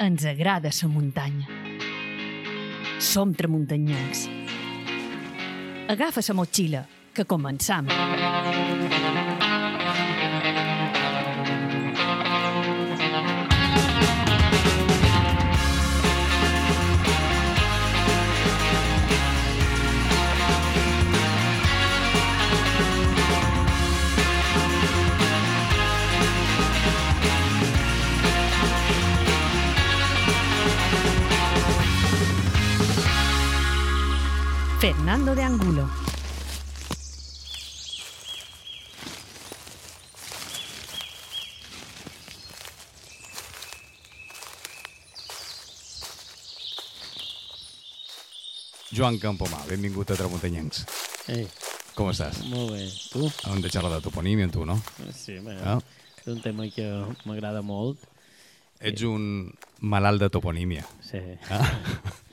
[0.00, 1.44] Ens agrada la muntanya.
[2.98, 4.22] Som tramuntanyencs.
[5.92, 7.92] Agafa la motxilla, que començam.
[34.90, 35.88] Fernando de Angulo.
[48.90, 50.84] Joan Campomà, benvingut a Tramuntanyencs.
[51.30, 51.46] Ei,
[51.94, 52.40] Com estàs?
[52.48, 52.84] molt bé.
[53.12, 53.26] Tu?
[53.50, 54.80] Hem de xerrar de toponímia amb tu, no?
[55.14, 55.78] Sí, bé, Ah.
[56.20, 56.86] és un tema que
[57.24, 57.98] m'agrada molt.
[58.80, 60.86] Ets un malalt de toponímia.
[61.02, 61.18] Sí.
[61.50, 61.60] Ah.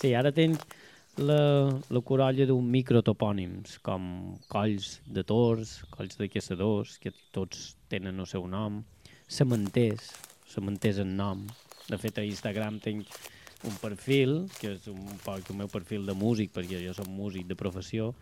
[0.00, 0.56] Sí, ara tinc
[1.20, 4.04] la, la corolla d'un microtopònims, com
[4.50, 8.80] colls de tors, colls de caçadors, que tots tenen el seu nom,
[9.30, 10.10] cementers,
[10.50, 11.44] cementers en nom.
[11.90, 13.08] De fet, a Instagram tinc
[13.68, 17.46] un perfil, que és un poc el meu perfil de músic, perquè jo soc músic
[17.50, 18.14] de professió,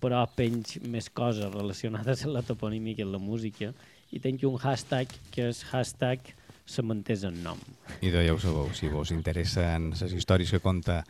[0.00, 3.72] però penj més coses relacionades amb la toponímia i la música,
[4.14, 6.34] i tinc un hashtag que és hashtag
[6.66, 7.58] cementers en nom.
[8.02, 11.02] I ja ho sabeu, si vos interessen les històries que conta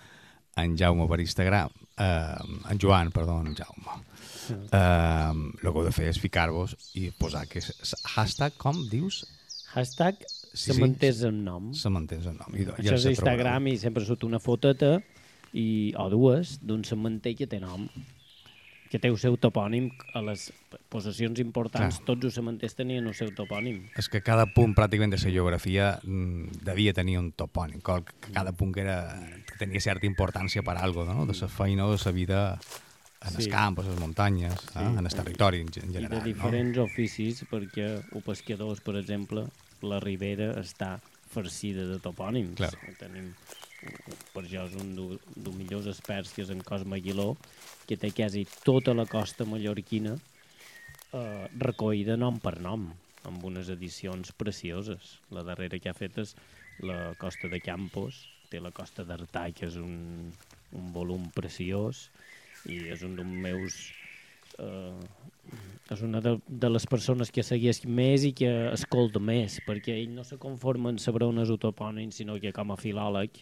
[0.57, 3.99] en Jaume per Instagram, eh, en Joan, perdó, en Jaume,
[4.51, 9.25] eh, el que heu de fer és ficar-vos i posar que és hashtag, com dius?
[9.75, 10.23] Hashtag
[10.57, 10.73] Sí, sí.
[10.73, 11.69] cementers en nom.
[11.77, 12.55] Se m'entens el nom.
[12.57, 14.95] I, ja Això és se Instagram i sempre surt una foteta
[15.53, 17.85] i, o dues d'un cementer que té nom
[18.91, 20.49] que té el seu topònim a les
[20.89, 22.07] possessions importants, Clar.
[22.07, 23.83] tots els cementers tenien el seu topònim.
[23.99, 28.73] És que cada punt pràcticament de la geografia mm, devia tenir un topònim, cada punt
[28.75, 28.99] que, era,
[29.47, 31.27] que tenia certa importància per algo, no?
[31.27, 32.43] de la feina o de la vida
[33.27, 33.37] en Sí.
[33.43, 34.79] els camps, a les muntanyes, sí.
[34.79, 34.87] eh?
[35.01, 36.23] en el territori en, gen- en I de general.
[36.25, 39.47] diferents oficis, perquè o pescadors, per exemple,
[39.83, 41.01] la ribera està
[41.33, 42.55] farcida de topònims.
[42.61, 42.71] Clar.
[43.01, 43.33] Tenim,
[44.33, 47.35] per això és un dels millors experts, que és en Cosme Aguiló,
[47.89, 52.89] que té quasi tota la costa mallorquina eh, recollida nom per nom,
[53.27, 55.17] amb unes edicions precioses.
[55.35, 56.35] La darrera que ha fet és
[56.87, 60.33] la costa de Campos, té la costa d'Artà, que és un,
[60.77, 62.09] un volum preciós,
[62.67, 63.79] i és un dels meus
[64.59, 65.25] eh,
[65.95, 70.17] és una de, de les persones que segueix més i que escolta més, perquè ell
[70.17, 73.39] no se conforma en saber el topònim, sinó que com a filòleg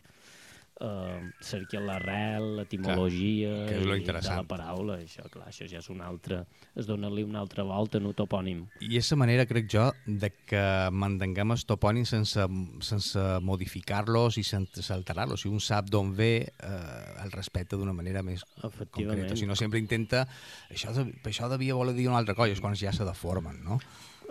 [1.40, 4.98] cerca l'arrel, l'etimologia de la paraula.
[5.04, 6.42] Això, clar, això ja és una altra...
[6.74, 8.64] Es dona-li una altra volta en el topònim.
[8.82, 12.48] I és la manera, crec jo, de que mantinguem els topònims sense,
[12.82, 15.44] sense modificar-los i sense alterar-los.
[15.44, 18.44] Si un sap d'on ve, eh, el respecta d'una manera més
[18.90, 19.38] concreta.
[19.38, 20.26] Si no, sempre intenta...
[20.74, 20.90] Això,
[21.22, 23.78] això devia voler dir una altra cosa, és quan ja se deformen, no?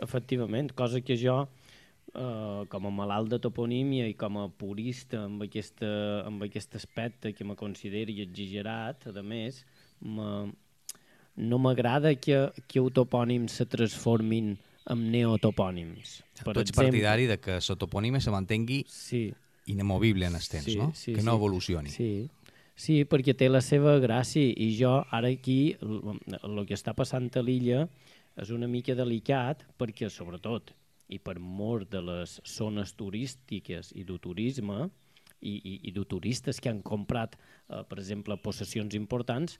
[0.03, 1.45] Efectivament, cosa que jo,
[2.15, 5.89] eh, com a malalt de toponímia i com a purista amb, aquesta,
[6.27, 9.63] amb aquest aspecte que me consideri exagerat, a més,
[10.01, 10.51] me,
[11.35, 14.53] no m'agrada que, que els topònims se transformin
[14.91, 16.19] en neotopònims.
[16.43, 19.29] Per tu ets partidari de que la topònima se mantengui Sí,
[19.71, 20.91] inamovible en els temps, Sí, no?
[20.93, 21.37] sí, que no sí.
[21.37, 21.89] evolucioni.
[21.89, 22.09] Sí,
[22.75, 27.41] sí, perquè té la seva gràcia i jo ara aquí el que està passant a
[27.45, 27.87] l'illa
[28.35, 30.73] és una mica delicat perquè sobretot
[31.13, 34.87] i per mort de les zones turístiques i del turisme
[35.43, 37.35] i, i, i de turistes que han comprat,
[37.69, 39.57] eh, per exemple, possessions importants,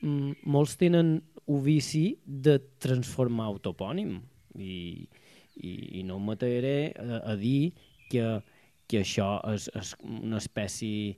[0.00, 1.18] mm, molts tenen
[1.50, 4.20] un vici de transformar el topònim
[4.56, 5.08] i,
[5.56, 7.72] i, i no m'ataré a, a dir
[8.10, 8.24] que,
[8.90, 11.16] que això és, és una espècie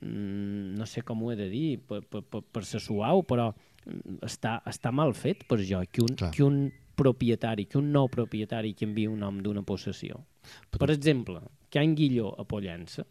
[0.00, 3.50] mm, no sé com ho he de dir per, per, per, per ser suau però
[3.52, 6.32] mm, està, està mal fet per jo que un, Clar.
[6.34, 6.64] que un
[7.02, 10.22] propietari, que un nou propietari canvi un nom d'una possessió.
[10.70, 11.42] Per exemple,
[11.72, 13.04] Can Guilló a Pollença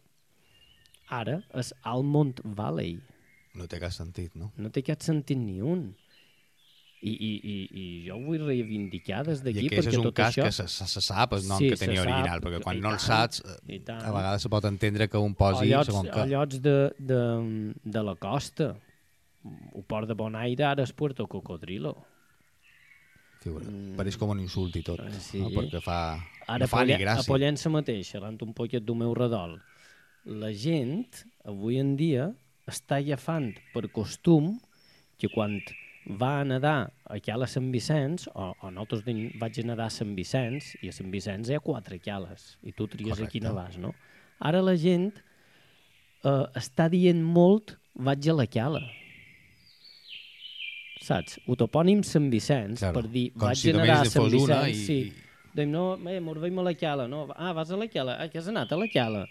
[1.12, 2.96] ara és Almont Valley.
[3.58, 4.52] No té cap sentit, no?
[4.56, 5.90] No té cap sentit ni un.
[7.02, 10.12] I, i, i, i jo ho vull reivindicar des I d'aquí aquest perquè és un
[10.14, 10.44] cas això...
[10.46, 12.84] que se, se, se sap el nom Sí, que tenia sap, original, perquè quan i
[12.84, 15.72] no el tant, saps, i eh, a vegades se pot entendre que un o posi
[15.72, 16.26] llocs, segon o que...
[16.30, 16.76] llocs de,
[17.10, 17.20] de,
[17.96, 18.70] de la costa.
[19.74, 21.96] El port de Bonaire ara és Puerto Cocodrilo.
[23.42, 23.66] Figura.
[23.98, 25.40] Pareix com un insult i tot, Eh, sí.
[25.42, 25.50] no?
[25.56, 25.98] perquè fa...
[26.46, 27.26] Ara no fa ni gràcia.
[27.28, 29.58] Pollença mateix, xerrant un poquet del meu redol,
[30.26, 32.28] la gent avui en dia
[32.70, 34.52] està agafant per costum
[35.18, 35.56] que quan
[36.18, 39.04] va a nedar aquí a la Sant Vicenç, o, o nosaltres
[39.38, 42.72] vaig a nedar a Sant Vicenç, i a Sant Vicenç hi ha quatre cales, i
[42.74, 43.32] tu tries Correcte.
[43.38, 43.92] quina vas, no?
[44.42, 45.12] Ara la gent
[46.24, 48.82] eh, està dient molt vaig a la Cala.
[51.02, 51.40] Saps?
[51.46, 52.94] Ho topònim Sant Vicenç Claro.
[53.00, 54.68] per dir Com vaig si només Sant Vicenç.
[54.70, 55.12] i- Sí.
[55.54, 57.06] Dèiem, no, eh, veiem a la Cala.
[57.08, 57.26] No?
[57.36, 58.16] Ah, vas a la Cala.
[58.22, 59.26] Ah, que has anat a la Cala?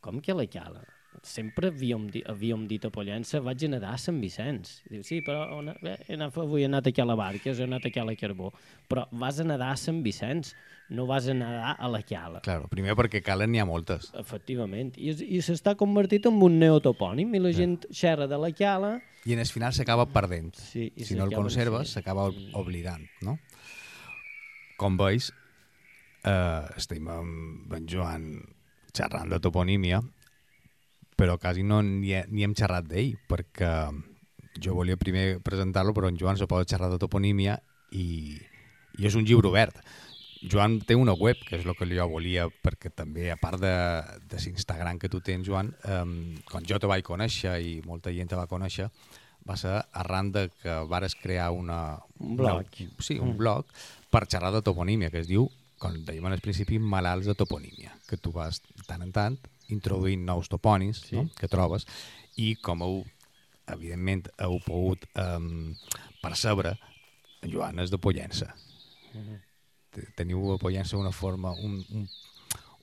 [0.00, 0.82] Com que a la Cala?
[1.22, 4.80] Sempre havíem, di havíem dit a Pollença, vaig anar a Sant Vicenç.
[4.90, 7.66] Diu, sí, però on, bé, he anat, avui he anat aquí a la Barques, he
[7.68, 8.48] anat aquí a la Carbó.
[8.90, 10.50] Però vas anar a Sant Vicenç,
[10.90, 12.40] no vas anar a la Cala.
[12.42, 14.08] Claro, primer perquè calen n'hi ha moltes.
[14.18, 14.96] Efectivament.
[14.98, 19.36] I, i s'està convertit en un neotopònim i la gent xerra de la Cala I
[19.36, 20.56] en el final s'acaba perdent.
[20.58, 23.36] Sí, si no el conserves, s'acaba ob- oblidant, no?
[24.76, 25.30] Com veus,
[26.26, 28.26] eh, estem amb en Joan
[28.92, 30.02] xerrant de toponímia,
[31.16, 33.72] però quasi no ni, he, ni hem xerrat d'ell, perquè
[34.62, 37.58] jo volia primer presentar-lo, però en Joan se pot xerrar de toponímia
[37.92, 38.38] i,
[38.98, 39.78] i és un llibre obert.
[40.42, 43.74] Joan té una web, que és el que jo volia, perquè també, a part de,
[44.28, 48.32] de l'Instagram que tu tens, Joan, eh, quan jo te vaig conèixer i molta gent
[48.32, 48.88] te va conèixer,
[49.46, 51.98] va ser arran de que vares crear una...
[52.18, 52.66] Un blog.
[52.66, 53.70] Una, sí, un blog
[54.10, 55.46] per xerrar de toponímia, que es diu,
[55.82, 59.38] com dèiem al principi, malalts de toponímia, que tu vas tant en tant
[59.72, 61.16] introduint nous topònims sí.
[61.16, 61.26] no?
[61.38, 61.86] que trobes
[62.40, 63.02] i com heu,
[63.72, 65.72] evidentment, heu pogut um,
[66.22, 66.76] percebre,
[67.42, 68.52] Joan és de Pollença.
[69.92, 72.06] Te- Teniu a Pollença una forma, un, un,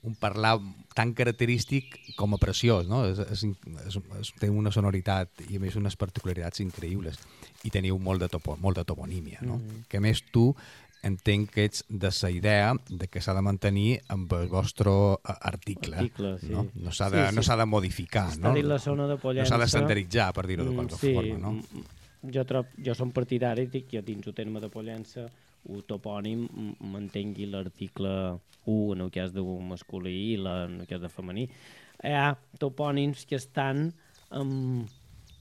[0.02, 0.58] un parlar
[0.94, 3.02] tan característic com a preciós, no?
[3.08, 3.44] És, és,
[3.86, 7.18] és, és, té una sonoritat i a més unes particularitats increïbles
[7.64, 9.58] i teniu molt de, topo, molt de toponímia, no?
[9.58, 9.88] Mm -hmm.
[9.88, 10.54] Que a més tu
[11.02, 15.34] entenc que ets de la idea de que s'ha de mantenir amb el vostre eh,
[15.40, 16.50] article, Article, sí.
[16.52, 16.66] no?
[16.74, 17.34] No s'ha Sí, de, sí.
[17.36, 18.54] no s'ha de modificar, Està no?
[18.62, 19.48] la zona de No Pollença.
[19.54, 21.52] s'ha d'estandaritzar, per dir-ho de Mm, qualque sí, forma, no?
[21.52, 25.24] mm, Jo, trob, jo som partidari dic que dins el terme de Pollença
[25.70, 26.46] el topònim
[26.80, 31.46] mantengui l'article 1 en el cas de masculí i la, en el cas de femení.
[32.04, 33.94] Hi ha topònims que estan
[34.30, 34.86] amb,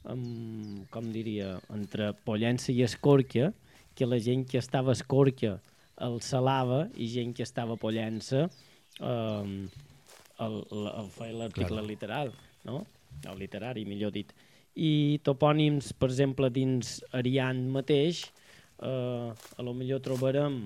[0.05, 3.51] amb, com diria, entre Pollença i Escorca,
[3.99, 5.57] que la gent que estava a Escorca
[6.07, 9.67] el salava i gent que estava a Pollença eh,
[10.39, 11.87] el, el, el feia l'article Claro.
[11.87, 12.31] literal,
[12.63, 12.85] no?
[13.27, 14.31] O literari, millor dit.
[14.79, 18.21] I topònims, per exemple, dins Ariant mateix,
[18.79, 20.61] eh, a lo millor trobarem,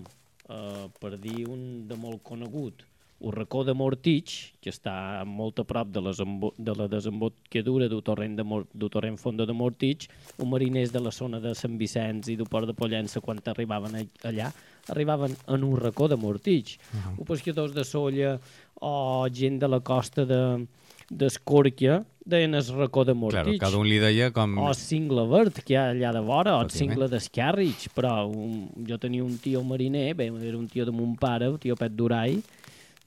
[0.50, 2.84] eh, per dir un de molt conegut,
[3.24, 8.04] el racó de Mortitx, que està molt a prop de, les de la desembocadura del
[8.04, 10.10] torrent, de Mor del torrent Fonda de Mortitx,
[10.44, 13.96] un mariners de la zona de Sant Vicenç i del Port de Pollença, quan arribaven
[14.28, 14.52] allà,
[14.92, 16.78] arribaven en un racó de Mortitx.
[16.78, 17.22] Uh -huh.
[17.22, 18.40] O pescadors de Solla
[18.82, 20.68] o gent de la costa de
[21.14, 23.60] d'Escòrquia deien el racó de Claro, Mortitx.
[23.60, 24.58] cada un li deia com...
[24.58, 28.98] O cingle verd que hi ha allà de vora, o cingle d'Esquerrich, però un, jo
[28.98, 32.42] tenia un tio mariner, bé, era un tio de mon pare, el tio Pet Durai,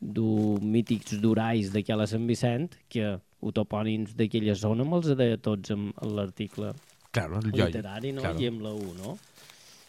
[0.00, 5.90] du mítics Durais d'aquella Sant Vicent, que ho topònims d'aquella zona me'ls deia tots en
[6.16, 6.72] l'article
[7.16, 8.20] Claro, literari, no?
[8.20, 8.40] Claro.
[8.42, 9.14] I amb la U, no?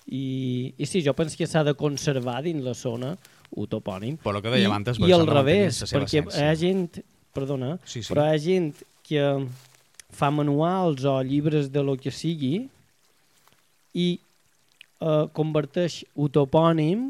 [0.07, 3.17] I, I sí, jo penso que s'ha de conservar dins la zona
[3.51, 4.15] un topònim.
[4.23, 6.39] Per lo que dèiem I, antes, I al mantenir revés, la perquè essència.
[6.39, 7.01] hi ha gent,
[7.35, 8.13] perdona, Sí, sí.
[8.13, 8.71] però hi ha gent
[9.03, 9.25] que
[10.15, 12.61] fa manuals o llibres de lo que sigui
[13.93, 14.07] i
[15.01, 17.09] eh, converteix un topònim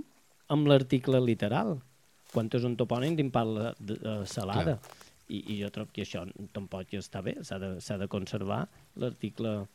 [0.49, 1.77] amb l'article literal.
[2.33, 4.77] Quan és un topònim dins parla de, de salada.
[5.27, 6.23] I, I jo trobo que això
[6.55, 8.61] tampoc està bé, s'ha de, de conservar
[8.95, 9.65] l'article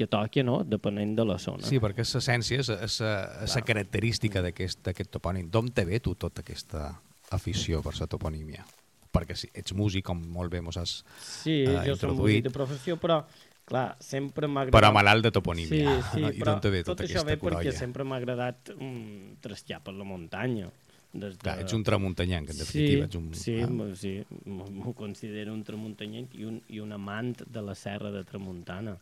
[0.00, 0.62] que toqui, no?
[0.64, 1.66] depenent de la zona.
[1.66, 5.50] Sí, perquè és l'essència, és, la característica d'aquest topònim.
[5.52, 6.88] D'on te ve tu tota aquesta
[7.36, 8.64] afició per la toponímia?
[9.10, 11.00] Perquè si ets músic, com molt bé mos has...
[11.26, 13.24] Sí, eh, jo soc músic de professió, però
[13.66, 14.78] clar, sempre m'ha agradat...
[14.78, 15.96] Però malalt de toponímia.
[15.98, 19.40] Sí, sí, I però ve tot tota això aquesta ve perquè sempre m'ha agradat mm,
[19.42, 20.70] trastear per la muntanya.
[21.12, 21.42] Des de...
[21.42, 23.06] Clar, ets un tramuntanyenc, en definitiva.
[23.06, 24.12] Sí, ets un, sí, ah, sí
[24.46, 28.94] m'ho considero un tramuntanyenc i un, i un amant de la serra de Tramuntana.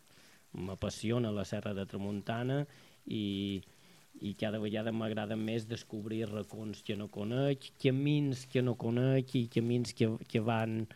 [0.56, 2.62] M'apassiona la serra de Tramuntana
[3.04, 3.60] i,
[4.24, 9.44] i cada vegada m'agrada més descobrir racons que no conec, camins que no conec i
[9.52, 10.86] camins que, que, van,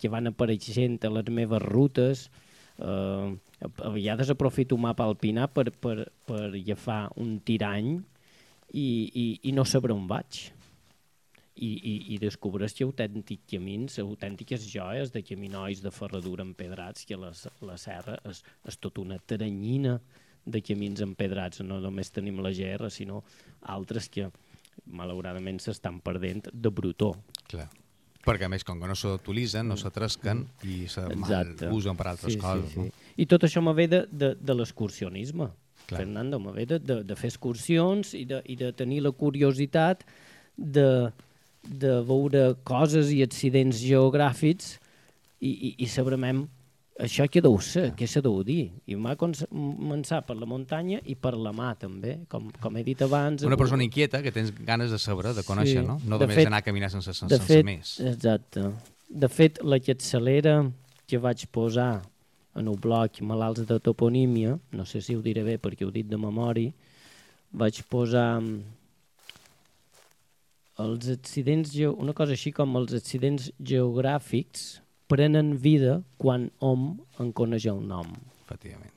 [0.00, 2.30] que van apareixent a les meves rutes.
[2.80, 7.92] Uh, a, vegades aprofito un mapa alpinà per, per, per agafar un tirany
[8.72, 10.46] i, i, i no saber on vaig
[11.54, 17.18] i, i, i descobreix que autèntics camins, autèntiques joies de caminois de ferradura empedrats, que
[17.18, 19.98] la, la serra és, és tot una teranyina
[20.44, 21.60] de camins empedrats.
[21.66, 23.22] No només tenim la GR, sinó
[23.74, 24.30] altres que
[24.88, 27.14] malauradament s'estan perdent de brutó.
[27.48, 27.68] clar.
[28.22, 32.36] Perquè, a més, com que no s'utilitzen, no s'atrasquen i se mal usen per altres
[32.36, 32.68] sí, coses.
[32.70, 32.84] Sí, sí.
[32.86, 33.08] No?
[33.18, 35.48] I tot això me ve de, de, de l'excursionisme.
[35.88, 40.06] Fernando, me ve de, de, de fer excursions i de, i de tenir la curiositat
[40.56, 41.10] de,
[41.62, 44.78] de veure coses i accidents geogràfics
[45.40, 46.44] i, i, i sabrem
[47.02, 48.70] això què deu ser, què se deu dir.
[48.86, 53.00] I m'ha començar per la muntanya i per la mà, també, com, com he dit
[53.02, 53.42] abans.
[53.48, 55.86] Una persona inquieta que tens ganes de saber, de conèixer, Sí.
[55.86, 55.98] no?
[56.04, 57.94] No De només fet- anar a caminar sense, sense, de sense fet, més.
[58.00, 58.66] Exacte.
[59.08, 60.70] De fet, la capçalera
[61.08, 62.02] que vaig posar
[62.54, 65.92] en el blog Malalts de Toponímia, no sé si ho diré bé perquè ho he
[65.92, 66.70] dit de memòria,
[67.52, 68.40] vaig posar
[70.82, 77.66] els accidents, una cosa així com els accidents geogràfics prenen vida quan hom en coneix
[77.70, 78.14] el nom.
[78.46, 78.94] Efectivament.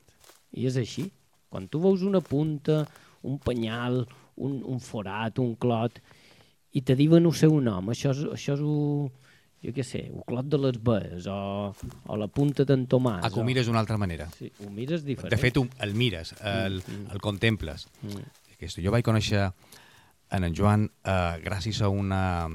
[0.56, 1.10] I és així.
[1.52, 2.84] Quan tu veus una punta,
[3.28, 4.04] un penyal,
[4.36, 6.00] un, un forat, un clot,
[6.76, 9.12] i te diuen el seu nom, això és, això és un,
[9.64, 13.24] jo què sé, un clot de les bes, o, o la punta d'en Tomàs.
[13.24, 14.28] Ah, que ho mires d'una altra manera.
[14.36, 15.32] Sí, ho mires diferent.
[15.32, 17.88] De fet, el mires, el, el contemples.
[18.04, 18.28] Mm.
[18.56, 19.48] Aquest, jo vaig conèixer
[20.32, 22.50] en en Joan eh, gràcies a una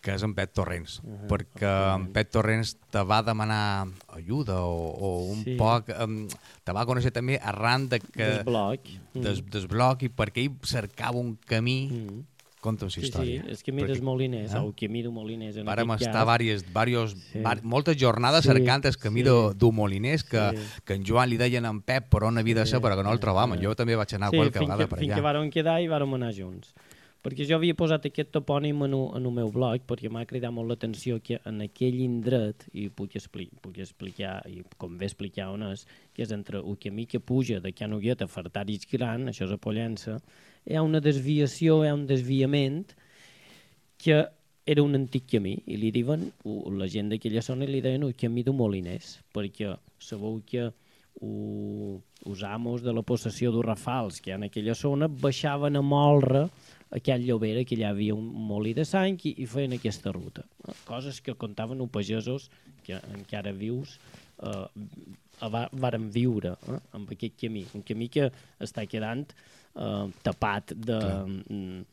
[0.00, 5.10] que és en Pet Torrents, perquè en Pet Torrents te va demanar ajuda o, o
[5.34, 5.56] un Sí.
[5.58, 5.90] poc...
[6.00, 6.28] Um,
[6.64, 8.24] te va conèixer també arran de que...
[8.38, 8.86] Del bloc.
[9.14, 9.20] Mm.
[9.26, 11.88] Des, des bloc i perquè ell cercava un camí...
[11.90, 12.24] Mm.
[12.60, 13.44] Conta'm la Sí, sí, història.
[13.54, 14.64] és que mires Perquè Moliners, Ah.
[14.66, 16.26] o que miro Moliners en Vàrem aquest estar cas.
[16.26, 17.38] vàries, vàries, Sí.
[17.40, 19.28] var, moltes jornades Sí, cercant el camí sí.
[19.30, 19.54] sí.
[19.58, 20.64] d'un moliners que, Sí.
[20.84, 23.12] que en Joan li deien en Pep per on havia de ser, però que no
[23.12, 23.60] el trobàvem.
[23.62, 25.28] Jo també vaig anar qualque fins vegada que, per fins que allà.
[25.28, 26.74] vàrem quedar i vàrem anar junts.
[27.18, 30.70] Perquè jo havia posat aquest topònim en, en el meu blog, perquè m'ha cridat molt
[30.70, 35.66] l'atenció que en aquell indret, i puc, expli puc explicar, i com bé explicar on
[35.72, 35.82] és,
[36.14, 39.54] que és entre el camí que puja de Can Uguet a Fartaris Gran, això és
[39.56, 40.20] a Pollença,
[40.64, 42.84] hi ha una desviació, hi ha un desviament
[43.98, 44.22] que
[44.68, 46.28] era un antic camí i li diuen,
[46.78, 50.68] la gent d'aquella zona li deien el camí de Moliners perquè sabeu que
[51.20, 55.82] o, els amos de la possessió dels Rafals que hi en aquella zona baixaven a
[55.82, 56.48] Molre
[56.94, 60.44] aquell llobera que allà havia un molí de sang i, i feien aquesta ruta.
[60.64, 60.76] Eh?
[60.88, 62.48] Coses que contaven els pagesos
[62.86, 63.98] que encara vius
[64.40, 64.64] eh,
[65.52, 67.66] va, varen viure eh, amb aquest camí.
[67.76, 68.30] Un camí que
[68.64, 70.98] està quedant eh, tapat de,
[71.28, 71.84] mm,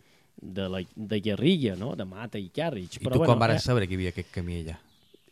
[0.56, 1.94] de, la, de guerrilla, no?
[2.00, 3.02] de mata i càrrecs.
[3.02, 4.80] I tu quan vares saber que hi havia aquest camí allà?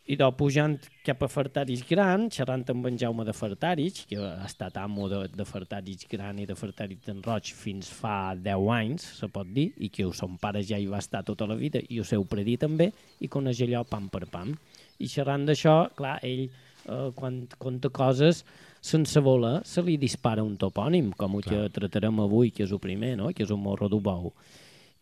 [0.03, 0.73] I de pujant
[1.07, 5.21] cap a Fartaris Gran, xerrant amb en Jaume de Fartaris, que ha estat amo de,
[5.31, 9.69] de Fartaris Gran i de Fartaris d'en Roig fins fa 10 anys, se pot dir,
[9.79, 12.27] i que el son pare ja hi va estar tota la vida, i el seu
[12.27, 12.89] predí també,
[13.23, 14.51] i coneix allò pam per pam.
[14.99, 18.43] I xerrant d'això, clar, ell, eh, quan conta coses,
[18.83, 22.83] sense voler, se li dispara un topònim, com el que tratarem avui, que és el
[22.83, 23.31] primer, no?
[23.31, 24.33] que és un morro d'Ubou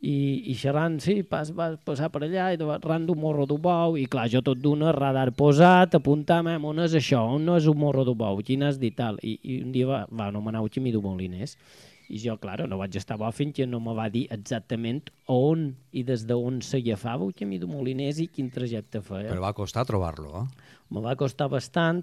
[0.01, 0.15] i,
[0.49, 4.25] i xerrant, sí, pas, vas passar per allà i ran d'un morro d'Ubou i clar,
[4.33, 8.05] jo tot d'una, radar posat, apuntam, eh, on és això, on no és un morro
[8.07, 11.57] d'Ubou, quin has dit tal, i, i un dia va, va anomenar camí de Moliners
[12.11, 15.69] i jo, clar, no vaig estar bo fins que no me va dir exactament on
[15.95, 19.29] i des d'on s'agafava el camí de Moliners i quin trajecte feia.
[19.29, 20.73] Però va costar trobar-lo, eh?
[20.91, 22.01] Me va costar bastant,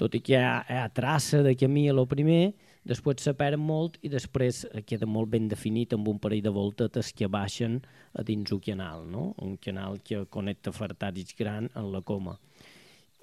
[0.00, 3.34] tot i que hi ha, hi ha traça de camí a lo primer, després se
[3.34, 7.80] perd molt i després queda molt ben definit amb un parell de voltetes que baixen
[8.14, 9.32] a dins un canal, no?
[9.42, 12.36] un canal que connecta Fartaris Gran en la Coma.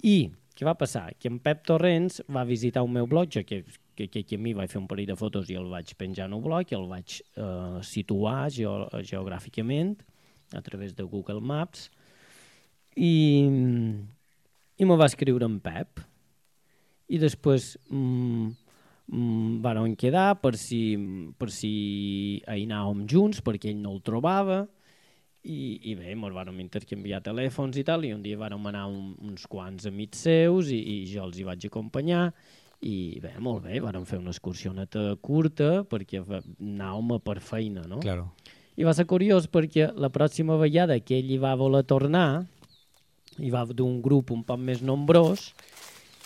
[0.04, 1.08] I què va passar?
[1.18, 3.64] Que en Pep Torrents va visitar el meu blog, que,
[3.96, 6.28] que, que, que a mi vaig fer un parell de fotos i el vaig penjar
[6.28, 9.96] en el blog, i el vaig eh, situar geo, geogràficament
[10.54, 11.88] a través de Google Maps,
[12.94, 13.50] i,
[14.78, 16.04] i me va escriure en Pep.
[17.10, 18.52] I després mm,
[19.06, 20.96] varen quedar per si,
[21.36, 21.74] per si
[22.40, 24.64] hi anàvem junts, perquè ell no el trobava,
[25.44, 29.12] i, i bé, ens vàrem intercanviar telèfons i tal, i un dia vàrem anar un,
[29.28, 32.30] uns quants amics seus i, i jo els hi vaig acompanyar,
[32.84, 38.00] i bé, molt bé, vàrem fer una excursioneta curta perquè anàvem per feina, no?
[38.04, 38.30] Claro.
[38.74, 42.44] I va ser curiós perquè la pròxima vegada que ell hi va voler tornar,
[43.38, 45.52] hi va d'un grup un poc més nombrós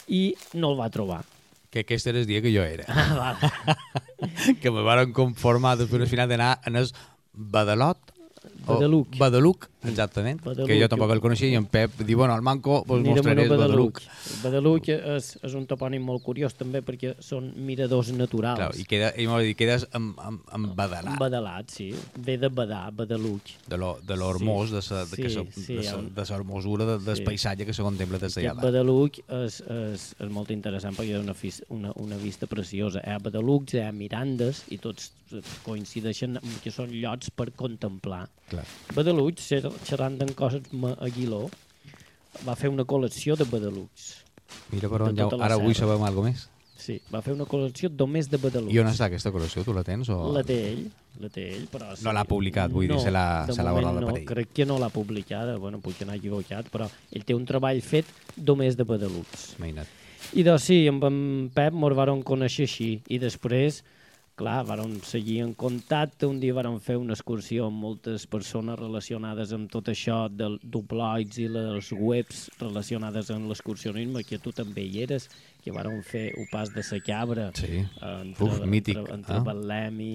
[0.09, 1.21] i no el va trobar.
[1.69, 2.87] Que aquest era el dia que jo era.
[2.89, 4.57] Ah, vale.
[4.63, 6.89] que me varen conformar després al final d'anar en el
[7.33, 8.15] Badalot,
[8.69, 9.17] o Badaluc.
[9.19, 10.69] Badaluc, exactament, Badaluc.
[10.69, 13.43] que jo tampoc el coneixia i en Pep diu, bueno, al Manco vos Anirem mostraré
[13.47, 14.01] el Badaluc.
[14.03, 14.43] Badaluc.
[14.45, 18.59] Badaluc és, és un topònim molt curiós també perquè són miradors naturals.
[18.61, 21.91] Clar, i queda, m'ha dit, quedes amb, amb, amb Badalat, Badalat, sí.
[22.17, 23.43] Ve de badar, Badaluc.
[23.67, 26.37] de lo, de hermós, de, sa, de, que Sí, sa, sí, de, sa, de sa
[26.37, 27.25] hermosura de, del Sí.
[27.25, 28.55] paisatge que se contempla des d'allà.
[28.55, 31.35] Badaluc és, és, és molt interessant perquè és una,
[31.69, 33.01] una, una vista preciosa.
[33.05, 35.13] Hi ha Badalucs, hi ha Mirandes i tots
[35.65, 38.29] coincideixen amb que són llocs per contemplar.
[38.49, 38.58] Clar.
[38.97, 41.47] Badalucs, xer- xerrant d'en Cosme Aguiló,
[42.47, 44.13] va fer una col·lecció de Badalucs.
[44.73, 46.47] Mira per on ja, tota la ara avui sabem alguna més.
[46.79, 48.73] Sí, va fer una col·lecció només de Badaluts.
[48.73, 49.65] I on està aquesta col·lecció?
[49.67, 50.09] Tu la tens?
[50.15, 50.31] O...
[50.33, 50.85] La té ell,
[51.21, 51.91] la té ell, però...
[52.07, 54.27] No l'ha publicat, vull dir, no, de se l'ha guardat no, per ell.
[54.31, 58.09] crec que no l'ha publicada, bueno, puc anar equivocat, però ell té un treball fet
[58.39, 59.51] només de Badaluts.
[59.59, 59.91] Imagina't.
[60.39, 61.19] I doncs sí, amb en
[61.55, 63.83] Pep mos varen conèixer així, i després,
[64.39, 69.51] clar, varen seguir en contacte, un dia varen fer una excursió amb moltes persones relacionades
[69.57, 75.03] amb tot això del duploids i les webs relacionades amb l'excursionisme, que tu també hi
[75.09, 75.27] eres,
[75.65, 77.83] que varen fer un pas de sa cabra Sí.
[78.01, 79.45] entre, Uf, mític, entre, entre eh?
[79.51, 80.15] Betlem i,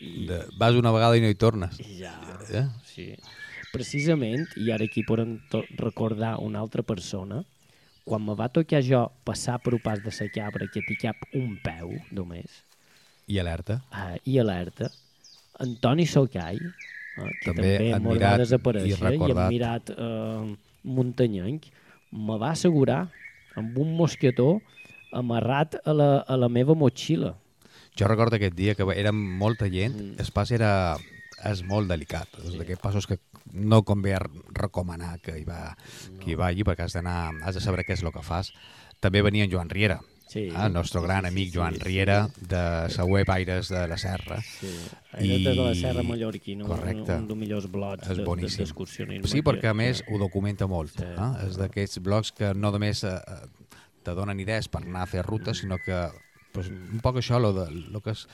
[0.00, 0.40] i, De...
[0.58, 1.78] Vas una vegada i no hi tornes.
[1.98, 2.16] ja,
[2.50, 2.66] Eh?
[2.84, 3.12] sí.
[3.72, 5.36] Precisament, i ara aquí podem
[5.78, 7.44] recordar una altra persona,
[8.04, 11.14] quan me va tocar jo passar per un pas de sa cabra que t'hi cap
[11.38, 12.64] un peu, només,
[13.30, 13.78] I alerta.
[13.94, 14.90] uh, i alerta,
[15.62, 19.44] Antoni Socai, uh, que També també, mos va i desaparèixer i, recordat.
[19.46, 20.48] admirat uh,
[20.84, 21.68] muntanyenc,
[22.10, 23.04] me va assegurar
[23.60, 24.60] amb un mosquetó
[25.12, 27.34] amarrat a la, a la meva motxilla.
[27.98, 30.20] Jo recordo aquest dia que érem molta gent, Mm.
[30.22, 30.96] el pas era
[31.44, 33.16] és molt delicat, és d'aquests passos que
[33.52, 34.12] no convé
[34.52, 35.74] recomanar que hi, va,
[36.20, 36.92] que hi vagi perquè has
[37.42, 38.52] has de saber què és el que fas.
[39.00, 40.44] També venia en Joan Riera, Sí.
[40.46, 42.60] el nostre gran amic Joan sí, Riera, de
[42.96, 44.40] la web Aires de la Serra.
[44.40, 44.68] Sí,
[45.18, 47.16] I- de la Serra Mallorquina, Correcte.
[47.16, 49.26] un, un dels millors blogs És de- de- d'excursionisme.
[49.26, 50.92] Sí, perquè a més ho documenta molt.
[50.96, 51.02] Sí.
[51.04, 51.48] Eh?
[51.48, 53.68] És d'aquests blogs que no només eh, eh,
[54.04, 55.98] te donen idees per anar a fer ruta, sinó que
[56.52, 58.26] pues, un poc això, lo de, lo que és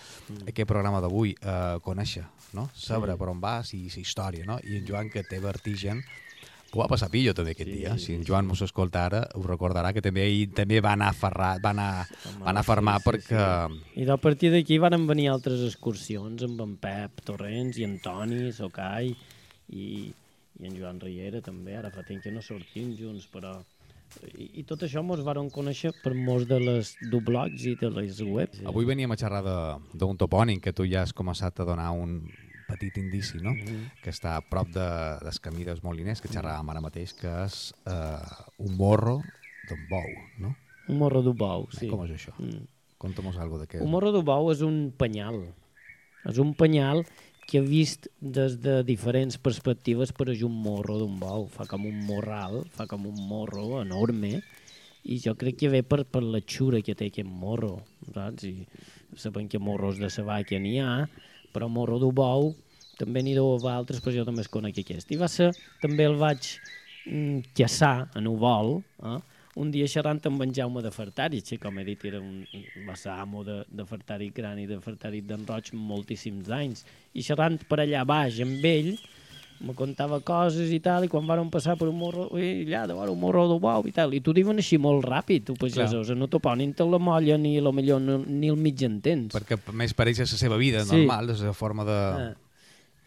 [0.46, 2.68] aquest programa d'avui, eh, conèixer, no?
[2.74, 4.44] saber per on vas i la història.
[4.44, 4.60] No?
[4.64, 6.04] I en Joan, que té vertigen,
[6.72, 7.94] ho va passar pillo també aquest Sí, dia.
[7.98, 11.12] Si en sí, Joan mos escolta ara, ho recordarà que també ell també va anar
[11.14, 12.06] aferrat, va anar,
[12.42, 13.44] va anar a fermar Sí, sí, perquè...
[14.02, 19.12] I a partir d'aquí van venir altres excursions amb en Pep Torrents i Antoni, Socai
[19.70, 19.86] i,
[20.60, 21.78] i en Joan Riera també.
[21.78, 23.56] Ara fa temps que no sortim junts, però...
[24.38, 28.20] I, i tot això mos varen conèixer per molts de les dublogs i de les
[28.22, 28.62] webs.
[28.64, 29.42] Avui veníem a xerrar
[29.92, 32.20] d'un topònim que tu ja has començat a donar un
[32.66, 33.54] petit indici, no?
[33.54, 33.90] Mhm.
[34.02, 34.86] que està a prop de,
[35.22, 39.20] del camí dels Moliners, que xerràvem ara mateix, que és eh, un morro
[39.68, 40.10] d'un bou,
[40.42, 40.54] no?
[40.88, 41.88] Un morro de bou, sí.
[41.90, 42.34] Com és això?
[42.38, 42.66] Mm.
[43.02, 43.84] Conta'm-nos alguna d'aquest.
[43.84, 45.42] Un morro de bou és un penyal.
[46.26, 47.04] És un penyal
[47.46, 51.46] que vist des de diferents perspectives pareix un morro d'un bou.
[51.50, 54.40] Fa com un morral, fa com un morro enorme
[55.06, 57.78] i jo crec que ve per, per la xura que té aquest morro,
[58.10, 58.46] saps?
[58.48, 58.66] I
[59.14, 61.06] sabem que morros de sa vaca n'hi ha,
[61.54, 62.50] però morro d'un bou
[62.98, 65.10] també n'hi deu haver altres, però jo també es conec aquest.
[65.12, 65.50] I va ser,
[65.82, 66.50] també el vaig
[67.06, 69.18] mm, caçar en un vol, eh?
[69.56, 72.42] un dia xerrant amb en Jaume de Fartari, que com he dit era un,
[72.88, 76.84] va ser amo de, de Fartari Gran i de Fartari d'en Roig moltíssims anys,
[77.16, 78.90] i xerrant per allà baix amb ell,
[79.64, 82.96] me contava coses i tal, i quan varen passar per un morro, ui, allà, de
[82.98, 86.12] veure un morro de bou i tal, i t'ho diuen així molt ràpid, tu pagesos,
[86.12, 89.32] no t'ho ponen te la molla ni lo millor no, ni el mig entens.
[89.32, 90.98] Perquè a més pareix la seva vida Sí.
[91.00, 91.96] normal, la seva forma de...
[91.96, 92.34] Ah.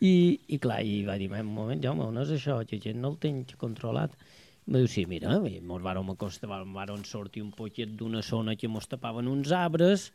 [0.02, 2.60] I, I clar, i va dir, un moment, Jaume, on és això?
[2.68, 4.14] Que gent no el tinc controlat.
[4.70, 5.34] Va dir, sí, mira,
[5.66, 10.12] mos vàrem acostar, vàrem sortir un poquet d'una zona que mos tapaven uns arbres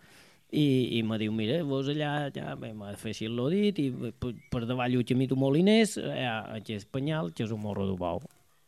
[0.54, 3.80] i, i me diu, mira, vos allà, ja, bé, m'ha de fer així el dit
[3.82, 3.88] i
[4.20, 7.90] per, per davall Uchimito Moliners hi ha aquest penyal, que és un morro.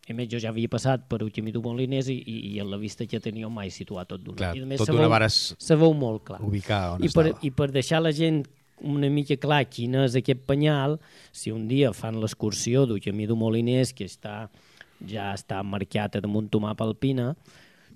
[0.06, 2.76] I a més, jo ja havia passat per Uchimito Moliners i, i, i a la
[2.78, 4.52] vista que tenia mai situat tot d'una.
[4.54, 5.38] I a més, tot se d'una veu- vares
[5.94, 6.42] molt clar.
[6.42, 7.40] ubicar on I per, estava.
[7.42, 8.44] I per deixar la gent
[8.84, 10.98] una mica clar quin és aquest penyal,
[11.32, 14.48] si un dia fan l'excursió du camí de Moliners, que està,
[15.08, 17.34] ja està marcat damunt un mapa alpina,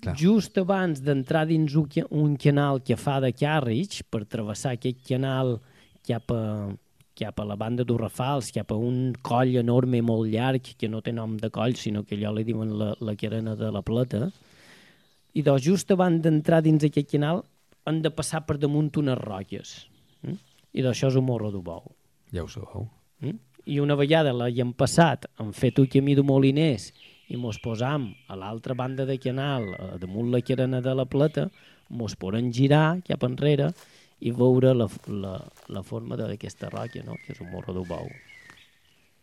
[0.01, 0.15] Clar.
[0.17, 5.03] just abans d'entrar dins un, ca- un canal que fa de Carriage, per travessar aquest
[5.07, 5.59] canal
[6.07, 6.71] cap a,
[7.21, 11.13] cap a la banda d'Urrafals, cap a un coll enorme molt llarg, que no té
[11.13, 14.31] nom de coll, sinó que allò li diuen la, la carena de la plata,
[15.37, 17.45] i doncs just abans d'entrar dins aquest canal
[17.85, 19.85] han de passar per damunt unes roques.
[20.25, 20.39] Mm?
[20.73, 21.91] I d'això és un morro de bou.
[22.31, 22.87] Ja ho sabeu.
[23.21, 23.39] Mm?
[23.71, 26.89] I una vegada l'havíem passat, hem fet un camí de moliners
[27.31, 29.67] i mos posam a l'altra banda de canal,
[30.01, 31.47] damunt la carena de la plata,
[31.89, 33.71] mos podem girar cap enrere
[34.21, 35.35] i veure la, la,
[35.69, 37.17] la forma d'aquesta roca, no?
[37.23, 38.09] que és un morro de bou.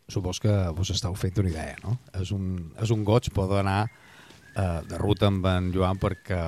[0.08, 1.98] Supos que vos estàu fent una idea, no?
[2.16, 6.40] És un, és un goig poder anar eh, de ruta amb en Joan perquè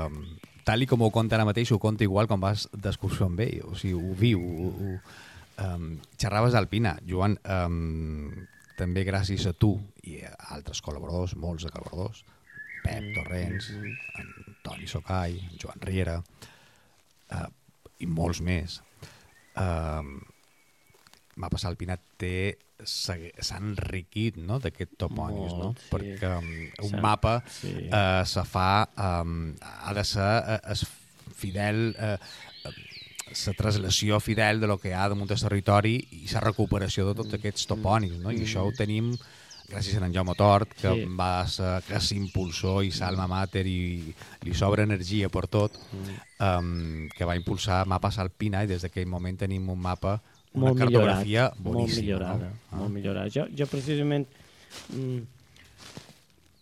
[0.64, 3.60] tal i com ho conta ara mateix, ho conta igual quan vas d'excursió amb ell,
[3.66, 4.94] o sigui, ho viu, ho, ho,
[5.66, 6.96] um, xerraves d'Alpina.
[7.08, 8.30] Joan, um,
[8.78, 9.74] també gràcies a tu
[10.08, 12.24] i a altres col·laboradors, molts de col·laboradors,
[12.80, 13.70] Pep Torrents,
[14.22, 16.16] Antoni Socai, Joan Riera,
[17.36, 17.48] uh,
[18.00, 18.80] i molts més,
[19.60, 20.04] uh,
[21.40, 22.34] Mapa Salpinat té
[22.84, 25.72] s'ha enriquit no, d'aquest topònims, no?
[25.78, 25.88] Sí.
[25.92, 26.50] perquè um,
[26.88, 27.74] un mapa sí.
[27.88, 30.86] eh, se fa, um, ha de ser eh, es
[31.40, 32.16] fidel eh,
[33.30, 37.14] la translació fidel de lo que hi ha damunt del territori i la recuperació de
[37.14, 38.32] tots aquests topònims, no?
[38.34, 39.12] I això ho tenim
[39.70, 41.04] gràcies a en Jaume Tort, que Sí.
[41.14, 44.12] va ser que s'impulsor i s'alma mater i
[44.42, 45.78] li sobra energia per tot,
[46.40, 50.20] um, que va impulsar mapes alpina i des d'aquell moment tenim un mapa,
[50.54, 52.00] una molt cartografia millorat, molt boníssima.
[52.02, 52.56] millorada, no?
[52.72, 52.76] Ah.
[52.80, 53.28] molt millorada.
[53.30, 54.26] Jo, jo precisament,
[54.94, 55.20] mm,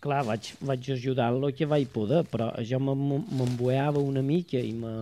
[0.01, 4.73] clar, vaig, vaig ajudar el que vaig poder, però jo m'em- m'embueava una mica i
[4.73, 4.93] me,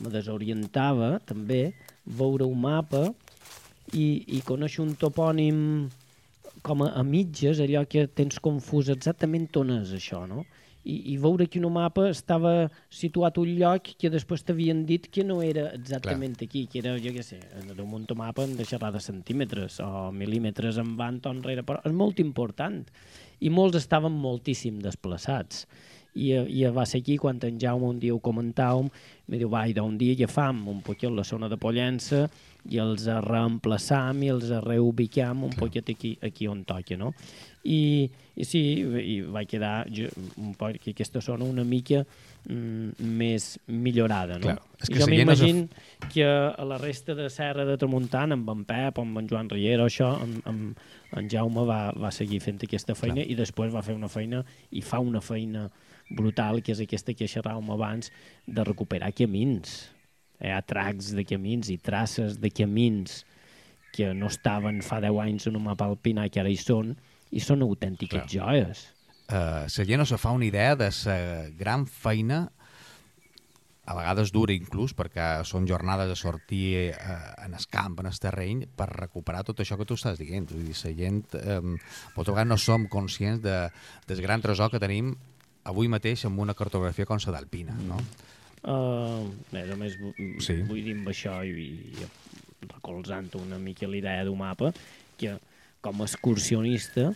[0.00, 1.72] me desorientava també
[2.06, 3.06] veure un mapa
[3.92, 5.88] i, i conèixer un topònim
[6.64, 10.44] com a, a mitges, allò que tens confús exactament on és això, no?
[10.84, 15.24] I, i veure que un mapa estava situat un lloc que després t'havien dit que
[15.24, 16.48] no era exactament Clar.
[16.48, 17.40] aquí, que era, jo què sé,
[17.72, 21.80] damunt un mapa hem de xerrar de centímetres o mil·límetres en van to enrere, però
[21.88, 22.84] és molt important.
[23.40, 25.64] I molts estaven moltíssim desplaçats.
[26.14, 28.86] I, i va ser aquí quan en Jaume un dia ho comentàvem,
[29.26, 32.28] me diu, vai, d'un dia agafam un poquet la zona de Pollença
[32.72, 37.12] i els reemplaçam i els reubiquem un poquet aquí, aquí on toca, no?
[37.64, 43.06] I, i sí, i va quedar jo, un poc que aquesta zona una mica mm,
[43.20, 44.50] més millorada, no?
[44.50, 45.68] Clar, és que jo m'imagino
[46.12, 49.88] que a la resta de Serra de Tramuntana, amb en Pep, amb en Joan Riera,
[49.88, 53.30] això, amb, amb en Jaume va, va seguir fent aquesta feina Clar.
[53.32, 55.68] i després va fer una feina i fa una feina
[56.10, 58.12] brutal, que és aquesta que xerràvem abans,
[58.44, 59.93] de recuperar camins.
[60.44, 63.22] Hi ha tracks de camins i traces de camins
[63.94, 66.92] que no estaven fa 10 anys en un mapa alpina que ara hi són,
[67.30, 68.30] i són autèntiques Clar.
[68.30, 68.88] joies.
[69.28, 72.44] eh, la gent no se fa una idea de la gran feina
[73.84, 76.94] a vegades dura inclús perquè són jornades de sortir eh,
[77.44, 80.64] en el camp, en el terreny per recuperar tot això que tu estàs dient vull
[80.64, 83.58] dir, la gent eh, moltes vegades no som conscients de,
[84.08, 85.14] del gran tresor que tenim
[85.64, 88.00] avui mateix amb una cartografia com la d'Alpina no?
[88.64, 89.92] Uh, bé, només
[90.40, 90.54] Sí.
[90.64, 92.06] vull dir amb això i, i
[92.70, 94.70] recolzant una mica la idea d'un mapa
[95.20, 95.34] que
[95.84, 97.10] com a excursionista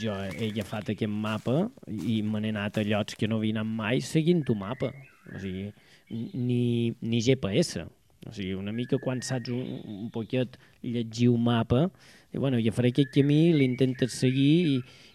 [0.00, 3.72] jo he agafat aquest mapa i me n'he anat a llocs que no havia anat
[3.80, 4.92] mai seguint un mapa
[5.32, 5.70] o sigui,
[6.10, 7.86] ni, ni GPS
[8.28, 11.86] o sigui, una mica quan saps un, un poquet llegir un mapa
[12.32, 14.74] i bueno, ja faré aquest camí, l'intentes seguir i,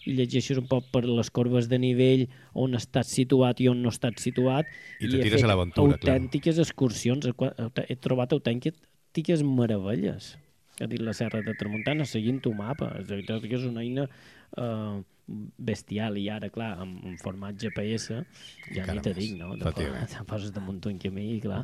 [0.10, 2.26] i llegeixes un poc per les corbes de nivell
[2.58, 4.65] on estàs situat i on no estàs situat
[4.99, 6.15] I te he tires a l'aventura, clar.
[6.17, 10.34] autèntiques excursions he trobat autèntiques meravelles
[10.82, 14.08] a dir la Serra de Tramuntana seguint un mapa és veritat que és una eina
[14.58, 15.02] eh,
[15.58, 18.23] bestial i ara, clar, amb, amb format GPS
[18.73, 19.54] ja ni te dic, no?
[19.54, 20.02] Te, efectivament.
[20.02, 21.62] poses- te poses damunt un camí i clar,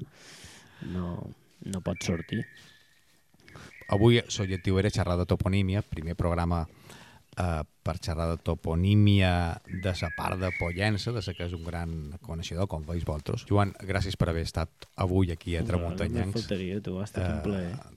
[0.94, 1.10] no,
[1.66, 2.46] no pots sortir.
[3.90, 6.68] Avui l'objectiu era xerrar de toponímia, primer programa
[7.38, 11.64] eh, per xerrar de toponímia de la part de Pollença, de la que és un
[11.66, 13.48] gran coneixedor, com veus vosaltres.
[13.50, 16.36] Joan, gràcies per haver estat avui aquí a No Tramuntanyancs.
[16.38, 17.72] faltaria, tu, ha estat un plaer.
[17.74, 17.96] Eh,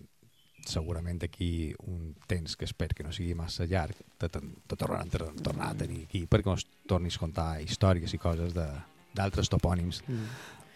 [0.64, 5.08] segurament d'aquí un temps que espero que no sigui massa llarg te, te, te tornaran
[5.10, 8.68] a tornar a tenir aquí perquè ens tornis a contar històries i coses de-
[9.12, 10.28] d'altres topònims Mm.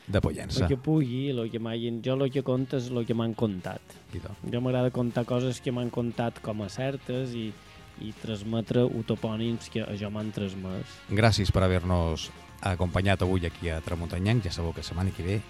[0.07, 0.64] De Pollença.
[0.64, 2.01] El que pugui, lo que m'hagin...
[2.05, 3.81] Jo el que conto és el que m'han contat.
[4.14, 4.31] Idò.
[4.53, 7.53] Jo m'agrada contar coses que m'han contat com a certes i,
[8.01, 10.87] i transmetre utopònims que jo m'han transmès.
[11.11, 12.31] Gràcies per haver-nos
[12.62, 14.47] acompanyat avui aquí a Tramuntanyanc.
[14.47, 15.40] Ja sabeu que setmana que ve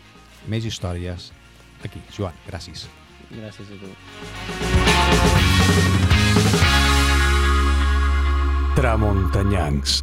[0.49, 1.33] més històries
[1.85, 2.01] aquí.
[2.16, 2.88] Joan, gràcies.
[3.31, 3.90] Gràcies a tu.
[8.77, 10.01] Tramuntanyancs.